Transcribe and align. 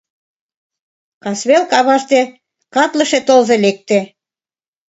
Касвел 1.23 1.63
каваште 1.71 2.19
катлыше 2.73 3.19
тылзе 3.27 3.55
лекте. 3.63 3.99